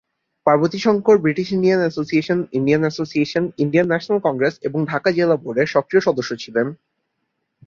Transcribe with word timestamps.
পার্বতী 0.47 0.79
শঙ্কর 0.79 1.15
ছিলেন 1.17 1.23
British 1.23 1.47
Indian 1.51 1.79
association, 1.79 2.39
Indian 2.53 2.81
association, 2.81 3.43
Indian 3.57 3.87
national 3.89 4.19
Congress 4.23 4.55
এবং 4.67 4.79
ঢাকা 4.85 5.09
জেলা 5.11 5.35
বোর্ডের 5.35 5.67
সক্রিয় 5.67 6.01
সদস্য 6.07 6.31
ছিলেন। 6.43 6.67